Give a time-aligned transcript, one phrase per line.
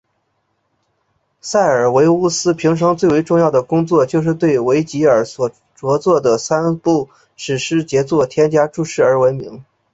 [1.41, 9.63] 塞尔维乌斯平生最为重要的工作就是对维吉尔所着作的三部史诗杰作添加注释而闻名。